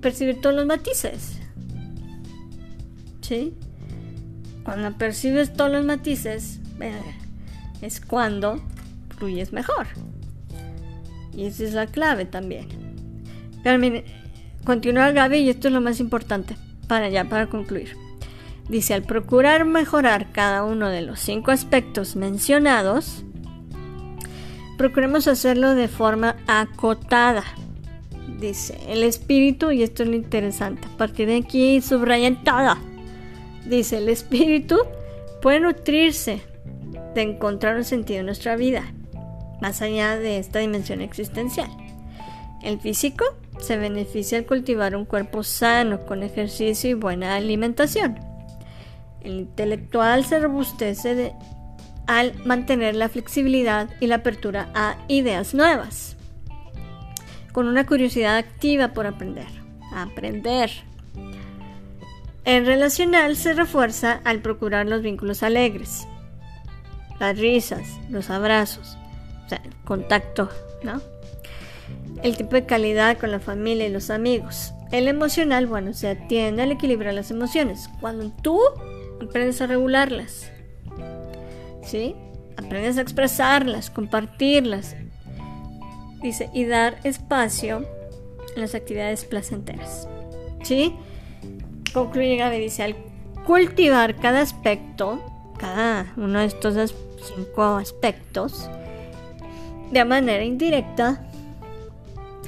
percibir 0.00 0.40
todos 0.40 0.56
los 0.56 0.66
matices. 0.66 1.38
¿Sí? 3.20 3.54
Cuando 4.64 4.96
percibes 4.96 5.52
todos 5.52 5.70
los 5.70 5.84
matices, 5.84 6.60
eh, 6.80 7.00
es 7.80 8.00
cuando 8.00 8.60
fluyes 9.16 9.52
mejor. 9.52 9.86
Y 11.36 11.46
esa 11.46 11.64
es 11.64 11.72
la 11.72 11.86
clave 11.86 12.24
también. 12.26 12.68
Pero 13.62 13.80
continúa 14.64 15.12
Gaby 15.12 15.38
y 15.38 15.50
esto 15.50 15.68
es 15.68 15.74
lo 15.74 15.80
más 15.80 16.00
importante 16.00 16.56
para 16.88 17.08
ya, 17.08 17.24
para 17.24 17.46
concluir. 17.46 17.96
Dice, 18.68 18.94
al 18.94 19.02
procurar 19.02 19.64
mejorar 19.64 20.30
cada 20.32 20.64
uno 20.64 20.88
de 20.88 21.02
los 21.02 21.20
cinco 21.20 21.50
aspectos 21.50 22.16
mencionados, 22.16 23.24
procuremos 24.78 25.28
hacerlo 25.28 25.74
de 25.74 25.88
forma 25.88 26.36
acotada. 26.46 27.44
Dice, 28.38 28.78
el 28.88 29.02
espíritu, 29.02 29.72
y 29.72 29.82
esto 29.82 30.02
es 30.02 30.08
lo 30.08 30.16
interesante, 30.16 30.88
a 30.92 30.96
partir 30.96 31.28
de 31.28 31.36
aquí 31.36 31.80
subrayan 31.80 32.42
todo. 32.44 32.76
Dice, 33.66 33.98
el 33.98 34.08
espíritu 34.08 34.78
puede 35.40 35.60
nutrirse 35.60 36.40
de 37.14 37.22
encontrar 37.22 37.76
un 37.76 37.84
sentido 37.84 38.20
en 38.20 38.26
nuestra 38.26 38.56
vida, 38.56 38.84
más 39.62 39.80
allá 39.80 40.18
de 40.18 40.38
esta 40.38 40.58
dimensión 40.58 41.00
existencial. 41.00 41.70
El 42.62 42.80
físico 42.80 43.24
se 43.60 43.76
beneficia 43.76 44.36
al 44.36 44.44
cultivar 44.44 44.96
un 44.96 45.04
cuerpo 45.04 45.44
sano 45.44 46.04
con 46.04 46.24
ejercicio 46.24 46.90
y 46.90 46.94
buena 46.94 47.36
alimentación. 47.36 48.18
El 49.22 49.34
intelectual 49.34 50.24
se 50.24 50.40
robustece 50.40 51.32
al 52.08 52.34
mantener 52.44 52.96
la 52.96 53.08
flexibilidad 53.08 53.88
y 54.00 54.08
la 54.08 54.16
apertura 54.16 54.68
a 54.74 54.96
ideas 55.06 55.54
nuevas, 55.54 56.16
con 57.52 57.68
una 57.68 57.86
curiosidad 57.86 58.36
activa 58.36 58.88
por 58.88 59.06
aprender. 59.06 59.46
Aprender. 59.94 60.72
El 62.44 62.66
relacional 62.66 63.36
se 63.36 63.54
refuerza 63.54 64.20
al 64.24 64.40
procurar 64.40 64.86
los 64.88 65.02
vínculos 65.02 65.44
alegres, 65.44 66.08
las 67.20 67.38
risas, 67.38 68.00
los 68.10 68.28
abrazos, 68.30 68.98
el 69.50 69.74
contacto, 69.84 70.48
¿no? 70.82 71.00
El 72.22 72.36
tipo 72.36 72.54
de 72.54 72.64
calidad 72.64 73.18
con 73.18 73.30
la 73.30 73.40
familia 73.40 73.86
y 73.86 73.90
los 73.90 74.10
amigos. 74.10 74.72
El 74.92 75.08
emocional, 75.08 75.66
bueno, 75.66 75.94
se 75.94 76.08
atiende 76.08 76.62
al 76.62 76.72
equilibrar 76.72 77.14
las 77.14 77.30
emociones. 77.30 77.88
Cuando 78.00 78.30
tú 78.42 78.60
aprendes 79.20 79.60
a 79.60 79.66
regularlas. 79.66 80.50
¿Sí? 81.82 82.14
Aprendes 82.56 82.98
a 82.98 83.00
expresarlas, 83.00 83.90
compartirlas. 83.90 84.96
Dice, 86.22 86.50
y 86.52 86.64
dar 86.64 86.98
espacio 87.04 87.84
a 88.56 88.60
las 88.60 88.74
actividades 88.74 89.24
placenteras. 89.24 90.06
¿Sí? 90.62 90.94
Concluye 91.92 92.36
Gaby, 92.36 92.58
dice, 92.58 92.82
al 92.84 92.96
cultivar 93.46 94.16
cada 94.16 94.40
aspecto, 94.40 95.20
cada 95.58 96.12
uno 96.16 96.38
de 96.38 96.46
estos 96.46 96.94
cinco 97.36 97.64
aspectos, 97.64 98.70
de 99.92 100.04
manera 100.04 100.42
indirecta, 100.42 101.22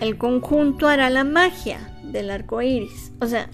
el 0.01 0.17
conjunto 0.17 0.89
hará 0.89 1.11
la 1.11 1.25
magia 1.25 1.79
del 2.03 2.31
arco 2.31 2.63
iris. 2.63 3.13
O 3.21 3.27
sea, 3.27 3.49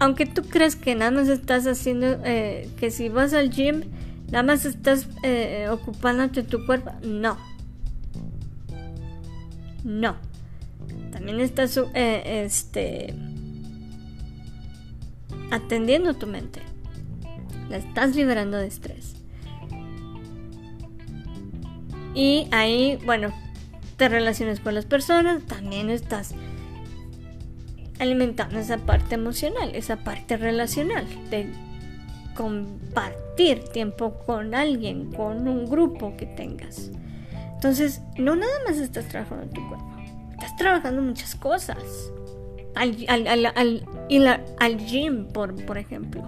aunque 0.00 0.26
tú 0.26 0.42
crees 0.42 0.74
que 0.74 0.94
nada 0.94 1.12
más 1.12 1.28
estás 1.28 1.66
haciendo, 1.66 2.18
eh, 2.24 2.68
que 2.76 2.90
si 2.90 3.08
vas 3.08 3.32
al 3.32 3.50
gym, 3.50 3.82
nada 4.30 4.42
más 4.42 4.64
estás 4.64 5.08
eh, 5.22 5.68
ocupándote 5.70 6.42
tu 6.42 6.66
cuerpo, 6.66 6.90
no. 7.02 7.38
No. 9.84 10.16
También 11.12 11.40
estás 11.40 11.78
eh, 11.94 12.42
este, 12.44 13.14
atendiendo 15.52 16.14
tu 16.14 16.26
mente. 16.26 16.60
La 17.68 17.76
estás 17.76 18.16
liberando 18.16 18.56
de 18.56 18.66
estrés. 18.66 19.21
Y 22.14 22.46
ahí, 22.50 22.98
bueno, 23.04 23.32
te 23.96 24.08
relacionas 24.08 24.60
con 24.60 24.74
las 24.74 24.84
personas, 24.84 25.42
también 25.44 25.90
estás 25.90 26.34
alimentando 27.98 28.58
esa 28.58 28.78
parte 28.78 29.14
emocional, 29.14 29.74
esa 29.74 29.96
parte 29.96 30.36
relacional, 30.36 31.06
de 31.30 31.52
compartir 32.34 33.64
tiempo 33.64 34.18
con 34.26 34.54
alguien, 34.54 35.12
con 35.12 35.46
un 35.46 35.68
grupo 35.68 36.16
que 36.16 36.26
tengas. 36.26 36.90
Entonces, 37.54 38.02
no 38.18 38.34
nada 38.34 38.52
más 38.66 38.78
estás 38.78 39.06
trabajando 39.08 39.44
en 39.44 39.50
tu 39.50 39.68
cuerpo, 39.68 39.96
estás 40.32 40.56
trabajando 40.56 41.02
muchas 41.02 41.34
cosas. 41.36 41.78
Al, 42.74 42.96
al, 43.06 43.26
al, 43.28 43.46
al, 43.54 44.44
al 44.58 44.78
gym, 44.78 45.28
por, 45.28 45.54
por 45.66 45.76
ejemplo. 45.76 46.22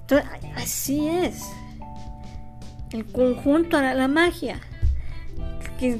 Entonces, 0.00 0.28
así 0.56 1.06
es. 1.06 1.42
El 2.92 3.04
conjunto 3.04 3.76
hará 3.76 3.94
la 3.94 4.08
magia. 4.08 4.60
Que, 5.78 5.98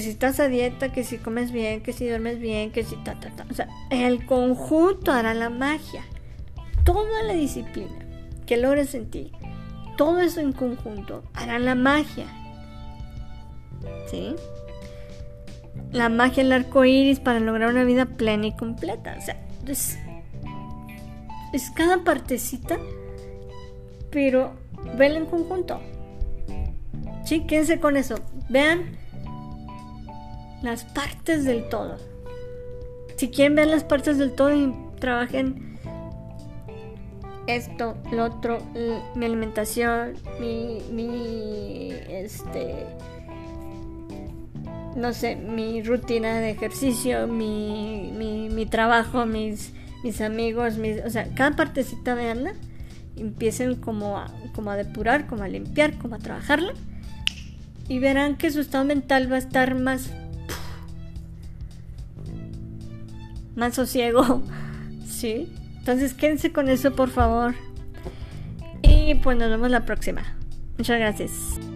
si 0.00 0.10
estás 0.10 0.40
a 0.40 0.48
dieta, 0.48 0.92
que 0.92 1.04
si 1.04 1.18
comes 1.18 1.52
bien, 1.52 1.82
que 1.82 1.92
si 1.92 2.06
duermes 2.06 2.38
bien, 2.38 2.70
que 2.70 2.84
si 2.84 2.96
ta, 2.96 3.18
ta, 3.18 3.30
ta. 3.30 3.46
O 3.50 3.54
sea, 3.54 3.68
el 3.90 4.24
conjunto 4.26 5.12
hará 5.12 5.34
la 5.34 5.50
magia. 5.50 6.02
Toda 6.84 7.22
la 7.24 7.34
disciplina 7.34 8.06
que 8.46 8.56
logres 8.56 8.94
en 8.94 9.10
ti, 9.10 9.32
todo 9.96 10.20
eso 10.20 10.40
en 10.40 10.52
conjunto 10.52 11.22
hará 11.34 11.58
la 11.58 11.74
magia. 11.74 12.26
¿Sí? 14.10 14.34
La 15.92 16.08
magia 16.08 16.42
del 16.42 16.52
arco 16.52 16.84
iris 16.84 17.20
para 17.20 17.40
lograr 17.40 17.70
una 17.70 17.84
vida 17.84 18.06
plena 18.06 18.46
y 18.46 18.56
completa. 18.56 19.16
O 19.18 19.20
sea, 19.20 19.36
es, 19.66 19.98
es 21.52 21.70
cada 21.70 22.02
partecita, 22.02 22.78
pero 24.10 24.59
ven 24.96 25.12
en 25.16 25.26
conjunto. 25.26 25.80
Sí, 27.24 27.46
quédense 27.46 27.80
con 27.80 27.96
eso. 27.96 28.16
Vean 28.48 28.96
las 30.62 30.84
partes 30.84 31.44
del 31.44 31.68
todo. 31.68 31.96
Si 33.16 33.28
quieren 33.28 33.54
ver 33.54 33.68
las 33.68 33.84
partes 33.84 34.18
del 34.18 34.32
todo 34.32 34.54
y 34.54 34.74
trabajen 34.98 35.78
esto, 37.46 37.96
lo 38.12 38.24
otro, 38.24 38.58
mi 39.14 39.24
alimentación, 39.24 40.14
mi, 40.40 40.78
mi, 40.90 41.92
este, 42.08 42.86
no 44.96 45.12
sé, 45.12 45.36
mi 45.36 45.82
rutina 45.82 46.40
de 46.40 46.50
ejercicio, 46.50 47.26
mi, 47.26 48.12
mi, 48.16 48.48
mi 48.50 48.66
trabajo, 48.66 49.26
mis, 49.26 49.72
mis 50.04 50.20
amigos, 50.20 50.76
mis, 50.76 51.04
o 51.04 51.10
sea, 51.10 51.28
cada 51.34 51.56
partecita 51.56 52.14
veanla, 52.14 52.54
empiecen 53.20 53.76
como 53.76 54.18
a, 54.18 54.26
como 54.54 54.70
a 54.70 54.76
depurar, 54.76 55.26
como 55.26 55.42
a 55.42 55.48
limpiar, 55.48 55.96
como 55.98 56.16
a 56.16 56.18
trabajarla, 56.18 56.72
y 57.88 57.98
verán 57.98 58.36
que 58.36 58.50
su 58.50 58.60
estado 58.60 58.84
mental 58.84 59.30
va 59.30 59.36
a 59.36 59.40
estar 59.40 59.74
más, 59.74 60.10
más 63.56 63.74
sosiego, 63.74 64.42
¿sí? 65.06 65.52
Entonces 65.78 66.14
quédense 66.14 66.52
con 66.52 66.68
eso, 66.68 66.94
por 66.94 67.10
favor. 67.10 67.54
Y 68.82 69.14
pues 69.16 69.36
nos 69.36 69.50
vemos 69.50 69.70
la 69.70 69.84
próxima. 69.84 70.22
Muchas 70.78 70.98
gracias. 70.98 71.69